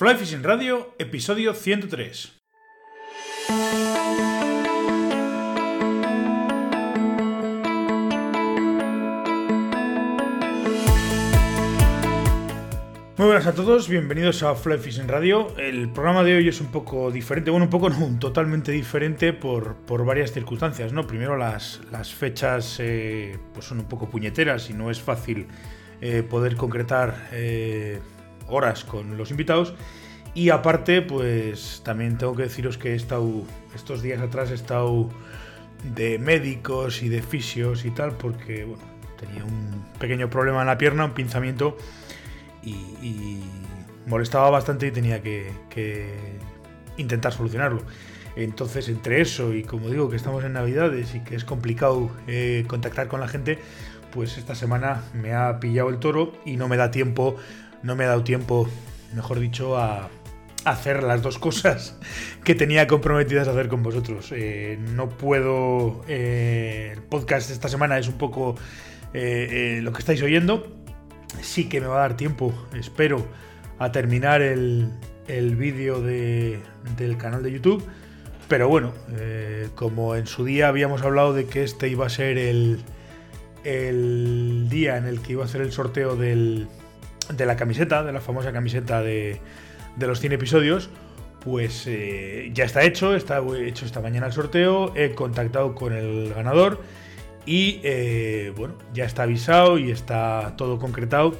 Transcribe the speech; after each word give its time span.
Fly 0.00 0.14
Fishing 0.14 0.42
Radio, 0.42 0.94
episodio 0.98 1.52
103. 1.52 2.32
Muy 13.18 13.26
buenas 13.26 13.46
a 13.46 13.52
todos, 13.52 13.90
bienvenidos 13.90 14.42
a 14.42 14.54
Fly 14.54 14.78
Fishing 14.78 15.06
Radio. 15.06 15.54
El 15.58 15.92
programa 15.92 16.24
de 16.24 16.36
hoy 16.36 16.48
es 16.48 16.62
un 16.62 16.68
poco 16.68 17.10
diferente, 17.10 17.50
bueno, 17.50 17.66
un 17.66 17.70
poco 17.70 17.90
no, 17.90 18.18
totalmente 18.18 18.72
diferente 18.72 19.34
por, 19.34 19.76
varias 20.06 20.32
circunstancias, 20.32 20.94
¿no? 20.94 21.06
Primero 21.06 21.36
las, 21.36 21.82
las 21.92 22.14
fechas 22.14 22.78
eh, 22.80 23.38
pues 23.52 23.66
son 23.66 23.80
un 23.80 23.86
poco 23.86 24.08
puñeteras 24.08 24.70
y 24.70 24.72
no 24.72 24.90
es 24.90 24.98
fácil 24.98 25.46
eh, 26.00 26.22
poder 26.22 26.56
concretar 26.56 27.28
eh, 27.32 28.00
horas 28.50 28.84
con 28.84 29.16
los 29.16 29.30
invitados. 29.30 29.74
Y 30.34 30.50
aparte, 30.50 31.02
pues 31.02 31.82
también 31.84 32.16
tengo 32.16 32.36
que 32.36 32.44
deciros 32.44 32.78
que 32.78 32.92
he 32.92 32.94
estado, 32.94 33.42
estos 33.74 34.02
días 34.02 34.20
atrás 34.20 34.50
he 34.50 34.54
estado 34.54 35.08
de 35.94 36.18
médicos 36.18 37.02
y 37.02 37.08
de 37.08 37.22
fisios 37.22 37.84
y 37.84 37.90
tal, 37.90 38.12
porque 38.12 38.64
bueno, 38.64 38.82
tenía 39.18 39.44
un 39.44 39.84
pequeño 39.98 40.30
problema 40.30 40.60
en 40.60 40.66
la 40.68 40.78
pierna, 40.78 41.04
un 41.04 41.14
pinzamiento 41.14 41.76
y, 42.62 43.40
molestaba 44.06 44.50
bastante 44.50 44.88
y 44.88 44.90
tenía 44.90 45.22
que, 45.22 45.52
intentar 46.96 47.32
solucionarlo. 47.32 47.82
Entonces, 48.36 48.88
entre 48.88 49.20
eso 49.20 49.52
y 49.52 49.62
como 49.62 49.88
digo 49.88 50.08
que 50.08 50.16
estamos 50.16 50.44
en 50.44 50.52
Navidades 50.52 51.14
y 51.14 51.20
que 51.20 51.34
es 51.34 51.44
complicado 51.44 52.10
eh, 52.26 52.64
contactar 52.66 53.08
con 53.08 53.20
la 53.20 53.28
gente, 53.28 53.58
pues 54.12 54.38
esta 54.38 54.54
semana 54.54 55.02
me 55.14 55.34
ha 55.34 55.60
pillado 55.60 55.88
el 55.88 55.98
toro 55.98 56.32
y 56.44 56.56
no 56.56 56.68
me 56.68 56.76
da 56.76 56.90
tiempo, 56.90 57.36
no 57.82 57.96
me 57.96 58.04
ha 58.04 58.08
dado 58.08 58.24
tiempo, 58.24 58.68
mejor 59.14 59.40
dicho, 59.40 59.76
a 59.76 60.10
hacer 60.64 61.02
las 61.02 61.22
dos 61.22 61.38
cosas 61.38 61.98
que 62.44 62.54
tenía 62.54 62.86
comprometidas 62.86 63.48
a 63.48 63.52
hacer 63.52 63.68
con 63.68 63.82
vosotros. 63.82 64.32
Eh, 64.32 64.78
no 64.94 65.08
puedo. 65.08 66.02
Eh, 66.08 66.90
el 66.92 67.02
podcast 67.02 67.50
esta 67.50 67.68
semana 67.68 67.98
es 67.98 68.08
un 68.08 68.18
poco 68.18 68.56
lo 69.12 69.92
que 69.92 69.98
estáis 69.98 70.22
oyendo 70.22 70.80
sí 71.40 71.68
que 71.68 71.80
me 71.80 71.86
va 71.86 71.96
a 71.96 72.00
dar 72.00 72.16
tiempo, 72.16 72.52
espero, 72.74 73.26
a 73.78 73.92
terminar 73.92 74.42
el, 74.42 74.90
vídeo 75.56 76.00
del 76.00 77.16
canal 77.18 77.42
de 77.42 77.52
YouTube. 77.52 77.84
Pero 78.48 78.68
bueno, 78.68 78.92
eh, 79.12 79.68
como 79.76 80.16
en 80.16 80.26
su 80.26 80.44
día 80.44 80.68
habíamos 80.68 81.02
hablado 81.02 81.32
de 81.32 81.46
que 81.46 81.62
este 81.62 81.88
iba 81.88 82.06
a 82.06 82.08
ser 82.08 82.36
el, 82.36 82.80
el 83.62 84.66
día 84.68 84.96
en 84.96 85.06
el 85.06 85.20
que 85.20 85.32
iba 85.32 85.42
a 85.42 85.46
hacer 85.46 85.60
el 85.60 85.70
sorteo 85.70 86.16
de 87.32 87.46
la 87.46 87.56
camiseta, 87.56 88.02
de 88.02 88.12
la 88.12 88.20
famosa 88.20 88.52
camiseta 88.52 89.02
de, 89.02 89.40
los 89.98 90.20
100 90.20 90.32
episodios, 90.32 90.90
pues 91.40 91.84
eh, 91.86 92.50
ya 92.52 92.64
está 92.64 92.82
hecho, 92.82 93.14
está 93.14 93.42
hecho 93.64 93.86
esta 93.86 94.00
mañana 94.00 94.26
el 94.26 94.32
sorteo, 94.32 94.94
he 94.96 95.14
contactado 95.14 95.74
con 95.74 95.92
el 95.92 96.32
ganador 96.34 96.80
y 97.46 97.80
eh, 97.82 98.52
bueno, 98.56 98.74
ya 98.92 99.04
está 99.04 99.24
avisado 99.24 99.78
y 99.78 99.90
está 99.90 100.54
todo 100.56 100.78
concretado. 100.78 101.34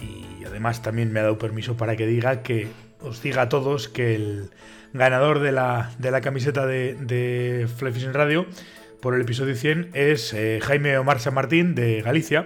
Y 0.00 0.44
además 0.44 0.82
también 0.82 1.12
me 1.12 1.20
ha 1.20 1.22
dado 1.22 1.38
permiso 1.38 1.76
para 1.76 1.96
que 1.96 2.06
diga 2.06 2.42
que 2.42 2.68
os 3.00 3.22
diga 3.22 3.42
a 3.42 3.48
todos 3.48 3.88
que 3.88 4.14
el 4.14 4.50
ganador 4.92 5.40
de 5.40 5.52
la, 5.52 6.20
camiseta 6.22 6.66
de, 6.66 6.94
de 6.94 7.68
Radio 8.12 8.46
por 9.00 9.14
el 9.14 9.20
episodio 9.20 9.54
100 9.54 9.90
es 9.92 10.32
eh, 10.32 10.60
Jaime 10.62 10.96
Omar 10.96 11.20
San 11.20 11.34
Martín 11.34 11.74
de 11.74 12.00
Galicia, 12.00 12.44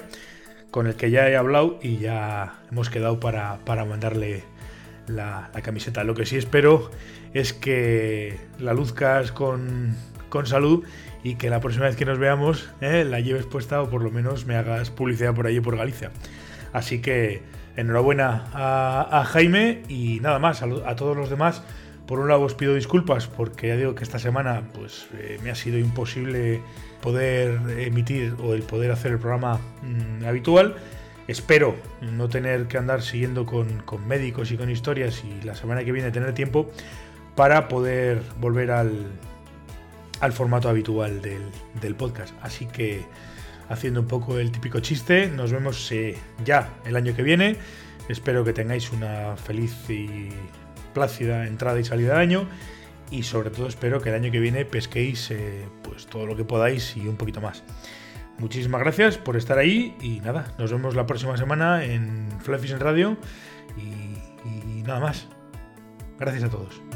con 0.70 0.86
el 0.86 0.94
que 0.94 1.10
ya 1.10 1.28
he 1.28 1.36
hablado 1.36 1.78
y 1.82 1.98
ya 1.98 2.58
hemos 2.70 2.90
quedado 2.90 3.20
para, 3.20 3.58
mandarle 3.86 4.44
la, 5.06 5.50
camiseta. 5.62 6.04
Lo 6.04 6.14
que 6.14 6.26
sí 6.26 6.36
espero 6.36 6.90
es 7.34 7.52
que 7.52 8.38
la 8.58 8.74
luzcas 8.74 9.32
con, 9.32 9.96
con 10.28 10.46
salud 10.46 10.84
y 11.22 11.34
que 11.34 11.50
la 11.50 11.60
próxima 11.60 11.86
vez 11.86 11.96
que 11.96 12.04
nos 12.04 12.18
veamos 12.18 12.70
eh, 12.80 13.04
la 13.04 13.20
lleves 13.20 13.46
puesta 13.46 13.82
o 13.82 13.90
por 13.90 14.02
lo 14.02 14.10
menos 14.10 14.46
me 14.46 14.56
hagas 14.56 14.90
publicidad 14.90 15.34
por 15.34 15.46
allí 15.46 15.60
por 15.60 15.76
Galicia. 15.76 16.10
Así 16.72 17.00
que 17.00 17.42
enhorabuena 17.76 18.46
a, 18.52 19.24
Jaime 19.24 19.82
y 19.88 20.20
nada 20.20 20.38
más, 20.38 20.62
a, 20.62 20.96
todos 20.96 21.16
los 21.16 21.30
demás. 21.30 21.62
Por 22.08 22.20
un 22.20 22.28
lado 22.28 22.40
os 22.40 22.54
pido 22.54 22.74
disculpas 22.74 23.26
porque 23.26 23.68
ya 23.68 23.76
digo 23.76 23.94
que 23.94 24.02
esta 24.02 24.18
semana 24.18 24.62
pues 24.72 25.06
eh, 25.12 25.38
me 25.44 25.50
ha 25.50 25.54
sido 25.54 25.78
imposible 25.78 26.62
poder 27.02 27.60
emitir 27.78 28.34
o 28.42 28.54
el 28.54 28.62
poder 28.62 28.90
hacer 28.90 29.12
el 29.12 29.18
programa 29.18 29.60
mm, 29.82 30.24
habitual. 30.24 30.76
Espero 31.28 31.76
no 32.00 32.30
tener 32.30 32.66
que 32.66 32.78
andar 32.78 33.02
siguiendo 33.02 33.44
con, 33.44 33.82
con 33.82 34.08
médicos 34.08 34.50
y 34.50 34.56
con 34.56 34.70
historias 34.70 35.22
y 35.22 35.44
la 35.44 35.54
semana 35.54 35.84
que 35.84 35.92
viene 35.92 36.10
tener 36.10 36.32
tiempo 36.32 36.70
para 37.36 37.68
poder 37.68 38.22
volver 38.40 38.70
al, 38.70 39.06
al 40.20 40.32
formato 40.32 40.70
habitual 40.70 41.20
del, 41.20 41.94
podcast. 41.94 42.34
Así 42.42 42.64
que 42.64 43.04
haciendo 43.68 44.00
un 44.00 44.06
poco 44.06 44.38
el 44.38 44.50
típico 44.50 44.80
chiste, 44.80 45.28
nos 45.28 45.52
vemos 45.52 45.92
eh, 45.92 46.16
ya 46.42 46.70
el 46.86 46.96
año 46.96 47.14
que 47.14 47.22
viene. 47.22 47.56
Espero 48.08 48.44
que 48.44 48.54
tengáis 48.54 48.90
una 48.92 49.36
feliz 49.36 49.74
y 49.90 50.30
plácida 50.98 51.46
entrada 51.46 51.78
y 51.78 51.84
salida 51.84 52.14
de 52.14 52.20
año. 52.20 52.48
Y 53.10 53.22
sobre 53.22 53.50
todo 53.50 53.68
espero 53.68 54.02
que 54.02 54.10
el 54.10 54.16
año 54.16 54.30
que 54.30 54.40
viene 54.40 54.64
pesquéis 54.64 55.30
eh, 55.30 55.64
pues 55.82 56.06
todo 56.06 56.26
lo 56.26 56.36
que 56.36 56.44
podáis 56.44 56.96
y 56.96 57.08
un 57.08 57.16
poquito 57.16 57.40
más. 57.40 57.62
Muchísimas 58.38 58.80
gracias 58.80 59.16
por 59.16 59.36
estar 59.36 59.58
ahí 59.58 59.96
y 60.00 60.20
nada, 60.20 60.54
nos 60.58 60.70
vemos 60.70 60.94
la 60.94 61.06
próxima 61.06 61.36
semana 61.36 61.84
en 61.84 62.28
Fly 62.40 62.70
en 62.70 62.80
Radio 62.80 63.16
y 63.76 64.82
nada 64.82 65.00
más. 65.00 65.26
Gracias 66.18 66.44
a 66.44 66.50
todos. 66.50 66.87